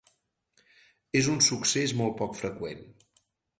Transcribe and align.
És 1.19 1.29
un 1.35 1.37
succés 1.49 1.95
molt 2.01 2.19
poc 2.25 2.35
freqüent. 2.43 2.85